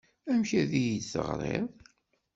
[0.31, 1.69] Amek ay iyi-d-teɣriḍ?